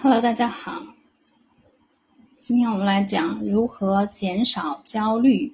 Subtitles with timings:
[0.00, 0.80] Hello，大家好。
[2.38, 5.52] 今天我们来讲如何减少焦虑。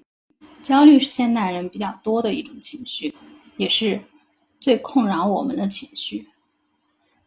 [0.63, 3.15] 焦虑是现代人比较多的一种情绪，
[3.57, 3.99] 也是
[4.61, 6.29] 最困扰我们的情绪。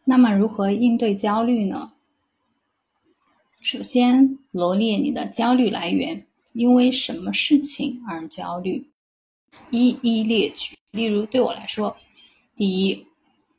[0.04, 1.90] 那么，如何应对焦虑呢？
[3.62, 8.88] 首先，罗列你的焦虑来源，因为什么事情而焦虑，
[9.70, 10.76] 一一列举。
[10.92, 11.96] 例如，对我来说，
[12.54, 13.04] 第一，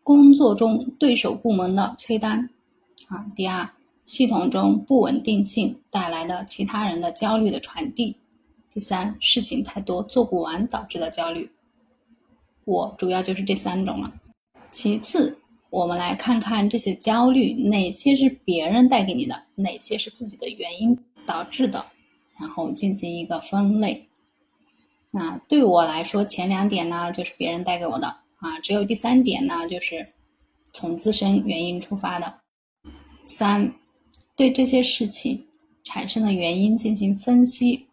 [0.02, 2.50] 工作中对手部门的催单。
[3.10, 3.68] 啊，第二，
[4.06, 8.16] 系统中不稳定性带来的其他人的焦虑的传递；
[8.72, 11.50] 第三，事情太多做不完导致的焦虑。
[12.66, 14.14] 我主要就是这三种了。
[14.70, 15.36] 其次，
[15.72, 20.96] 我们来看看这些焦虑哪些是别人带给你的，哪些是自己的原因
[21.26, 21.84] 导致的，
[22.40, 24.08] 然后进行一个分类。
[25.10, 30.08] 那对我来说，前两点呢就是别人带给我的啊，只有第三点呢就是
[30.72, 32.39] 从自身原因出发的。
[33.30, 33.72] 三，
[34.36, 35.46] 对这些事情
[35.84, 37.86] 产生的原因进行分析。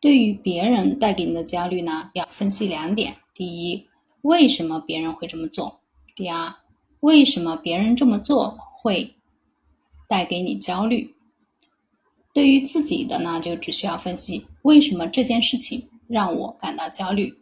[0.00, 3.82] 对于别人带给你的焦虑呢，要分析两点：第一，
[4.20, 5.80] 为什么别人会这么做；
[6.14, 6.54] 第二，
[7.00, 9.16] 为什么别人这么做会
[10.06, 11.16] 带给你焦虑。
[12.34, 17.34] 对于自己的呢，就只需要分析为什么这件事情让我感到焦虑。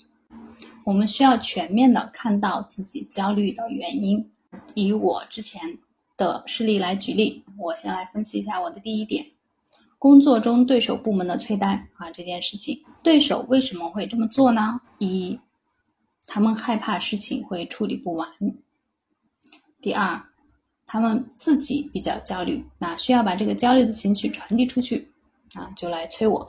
[0.85, 4.31] 我们需要全面的看到自己焦虑的原因。
[4.75, 5.77] 以我之前。
[6.17, 9.27] 的事例来举例，我先来分析一下我的第一点：
[9.99, 14.81] 工作中对手部门的催单啊这件事情，对手为什么会这么做呢？
[14.99, 15.39] 一，
[16.27, 18.27] 他们害怕事情会处理不完；
[19.83, 20.23] 第二，
[20.87, 25.11] 他们自己比较焦虑，那需要把这个焦虑的情绪传递出去
[25.55, 26.41] 啊，就来催我；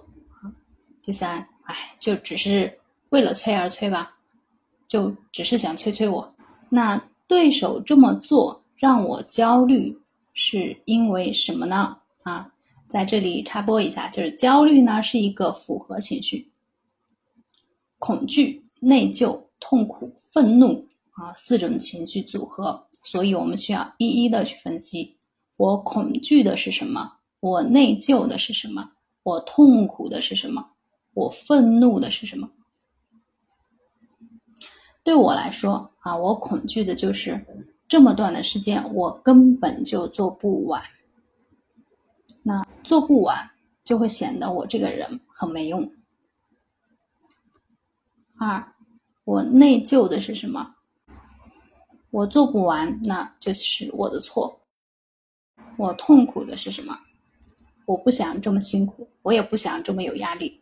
[1.04, 4.16] 第三，哎，就只是为了催而催吧，
[4.88, 6.34] 就只是想催催我。
[6.70, 8.64] 那对手这么做。
[8.78, 9.98] 让我焦虑
[10.34, 11.98] 是因为什么呢？
[12.22, 12.54] 啊，
[12.88, 16.52] 在这里插播一下，就是焦虑呢是一个复合情绪，
[17.98, 25.16] 恐惧、内疚、痛苦、愤怒啊四种情绪组合，所以我们需要一一的去分析，
[25.58, 27.14] 我恐惧的是什么？
[27.40, 28.92] 我内疚的是什么？
[29.24, 30.64] 我痛苦的是什么？
[31.16, 32.48] 我愤怒的是什么？
[35.04, 37.44] 对我来说啊，我恐惧的就是。
[37.88, 40.84] 这么短的时间，我根本就做不完。
[42.44, 43.50] 那做不完，
[43.84, 45.90] 就会显得我这个人很没用。
[48.40, 48.74] 二，
[49.24, 50.76] 我内疚的是什么？
[52.12, 54.62] 我做不完，那就是我的错。
[55.78, 56.98] 我痛苦的是什么？
[57.86, 60.60] 我不想这么辛苦，我也不想这么有压力。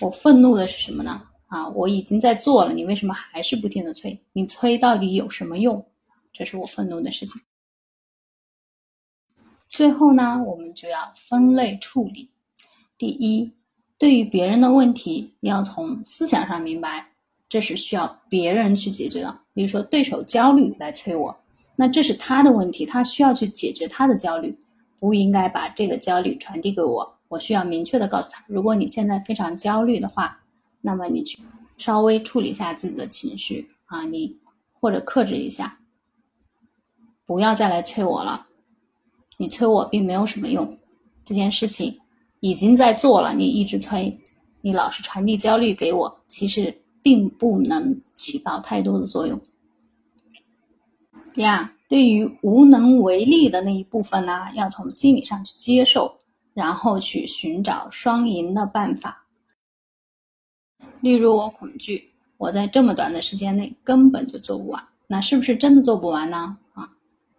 [0.00, 1.28] 我愤怒的是什么呢？
[1.46, 4.20] 啊，我已经在做了，你为什么还是不停的催？
[4.32, 5.84] 你催到底有什么用？
[6.32, 7.40] 这是我愤怒的事情。
[9.68, 12.30] 最后呢，我们就要分类处理。
[12.98, 13.50] 第一，
[13.96, 17.06] 对于别人的问题，要从思想上明白，
[17.48, 19.40] 这是需要别人去解决的。
[19.54, 21.34] 比如说，对手焦虑来催我，
[21.74, 24.56] 那这是他的问题，他需要去解决他的焦虑，
[24.98, 27.18] 不应该把这个焦虑传递给我。
[27.28, 30.38] 我需要明确的告诉他，如果你现在非常焦虑的话，
[30.82, 31.38] 那么你去
[31.78, 34.38] 稍微处理一下自己的情绪啊，你
[34.72, 35.78] 或者克制一下。
[37.32, 38.46] 不要再来催我了，
[39.38, 40.78] 你催我并没有什么用，
[41.24, 41.98] 这件事情
[42.40, 44.20] 已经在做了，你一直催，
[44.60, 49.40] 你老是传递焦虑给我，其实并不能起到太多的作用。
[51.32, 56.18] 第二，对于无能为力的那一部分呢，要从心理上去接受，
[56.52, 59.26] 然后去寻找双赢的办法。
[61.00, 66.58] 例如，我恐惧，我在这么短的时间内根本就做不完，那是不是真的做不完呢？
[66.74, 66.91] 啊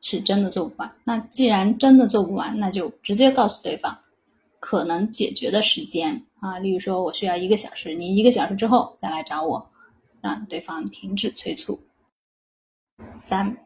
[0.05, 0.93] 是真的做不完。
[1.05, 3.97] 那既然真的做不完，那就直接告诉对方
[4.59, 6.59] 可能解决的时间啊。
[6.59, 9.65] 例如说，我需要一个小时，你一个小时之后再来找我，
[10.19, 11.79] 让对方停止催促。
[13.21, 13.57] 三，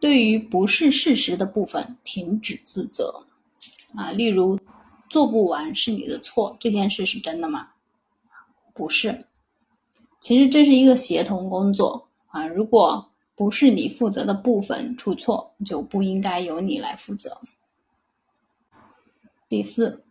[0.00, 3.24] 对于不是事实的部分，停止自责
[3.94, 4.10] 啊。
[4.10, 4.58] 例如，
[5.08, 7.68] 做不完是你的错，这件事是真的吗？
[8.74, 9.26] 不是。
[10.18, 12.46] 其实这是一个协同工作啊。
[12.48, 17.40] 如果不是你负责的部分出错，就不应该由你来负责。
[19.48, 20.04] 第四，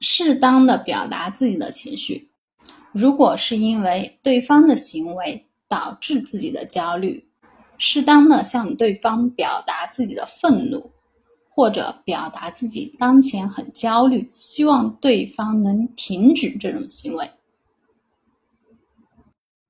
[0.00, 2.30] 适当的表达自己的情绪。
[2.92, 7.28] 如果是因为对方的行为导致自己的焦虑，
[7.76, 10.90] 适当的向对方表达自己的愤怒，
[11.50, 17.30] 或者表达自己当前很焦虑，希望对方能停止这种行为。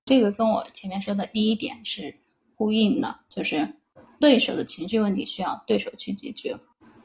[0.04, 2.19] 这个跟我前面说的第一点是。
[2.60, 3.74] 呼应的就是
[4.18, 6.54] 对手的情绪问题需要对手去解决。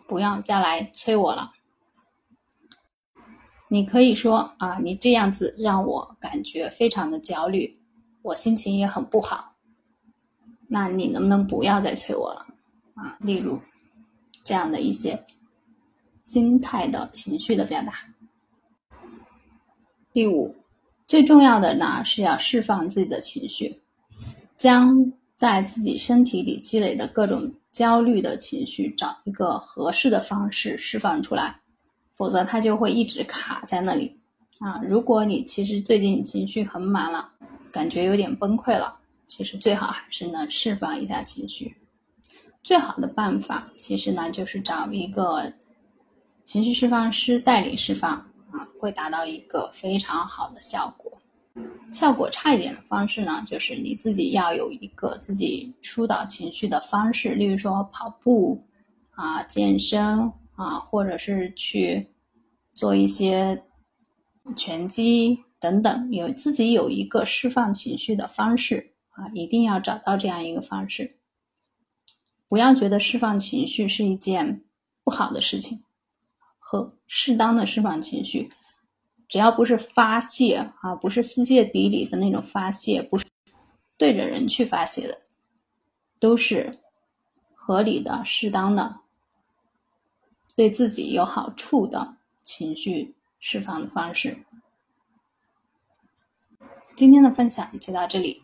[0.06, 1.54] 不要再来催我了。
[3.70, 7.80] 你可以说啊，你这样子让我感觉非常的焦虑，
[8.22, 9.56] 我心情也很不好。
[10.68, 12.46] 那你能不能不要再催我了
[12.96, 13.18] 啊？
[13.22, 13.58] 例如
[14.44, 15.24] 这样的一些
[16.22, 17.94] 心态的情绪的表达。
[20.12, 20.54] 第五，
[21.08, 23.82] 最重要的呢是要释放自己的情绪，
[24.58, 31.60] 将在自己身体里积累的各种焦虑的情绪，找一个合适的方式释放出来。
[32.14, 34.18] 否则它就会一直卡在那里
[34.60, 34.82] 啊！
[34.88, 37.30] 如果你其实最近情绪很满了，
[37.74, 38.98] 感觉有点崩溃了，
[39.28, 41.76] 其实最好还是呢释放一下情绪。
[42.64, 45.52] 最好的办法其实呢就是找一个
[46.46, 48.12] 情绪释放师带领释放
[48.50, 51.12] 啊，会达到一个非常好的效果。
[51.92, 58.62] 效果差一点的方式呢，就是你自己要有一个自己疏导情绪的方式，例如说跑步
[59.12, 60.32] 啊、健身。
[60.58, 62.08] 啊，或者是去
[62.74, 63.62] 做一些
[64.56, 71.18] 拳击等等，有自己有一个释放情绪的方式啊，一定要找到这样一个方式。
[72.48, 74.64] 不要觉得释放情绪是一件
[75.04, 75.84] 不好的事情，
[76.58, 78.50] 和适当的释放情绪，
[79.28, 83.26] 只要不是发泄啊，不是撕泄底里的那种发泄，不是
[83.98, 85.22] 对着人去发泄的，
[86.20, 86.80] 都是
[87.54, 89.02] 合理的、适当的。
[90.56, 94.38] 对自己有好处的情绪释放的方式。
[96.96, 98.44] 今天的分享就到这里，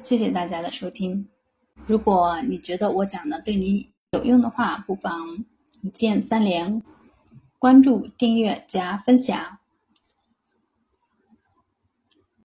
[0.00, 1.28] 谢谢大家的收听。
[1.86, 5.44] 如果你觉得我讲的对你有用的话，不妨
[5.82, 6.80] 一键三连，
[7.58, 9.58] 关注、订阅、加分享。